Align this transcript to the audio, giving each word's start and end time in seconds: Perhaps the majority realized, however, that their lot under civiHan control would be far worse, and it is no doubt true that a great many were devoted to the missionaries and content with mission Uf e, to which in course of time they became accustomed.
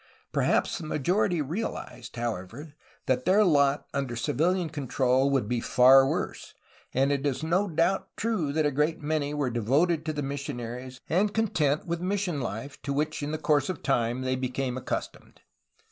Perhaps 0.31 0.79
the 0.79 0.87
majority 0.87 1.43
realized, 1.43 2.15
however, 2.15 2.73
that 3.05 3.25
their 3.25 3.43
lot 3.43 3.85
under 3.93 4.15
civiHan 4.15 4.71
control 4.71 5.29
would 5.29 5.47
be 5.47 5.59
far 5.59 6.07
worse, 6.07 6.55
and 6.91 7.11
it 7.11 7.23
is 7.23 7.43
no 7.43 7.67
doubt 7.67 8.07
true 8.17 8.51
that 8.51 8.65
a 8.65 8.71
great 8.71 8.99
many 8.99 9.31
were 9.35 9.51
devoted 9.51 10.03
to 10.07 10.11
the 10.13 10.23
missionaries 10.23 11.01
and 11.07 11.35
content 11.35 11.85
with 11.85 12.01
mission 12.01 12.41
Uf 12.41 12.77
e, 12.77 12.79
to 12.81 12.93
which 12.93 13.21
in 13.21 13.37
course 13.37 13.69
of 13.69 13.83
time 13.83 14.21
they 14.23 14.35
became 14.35 14.75
accustomed. 14.75 15.41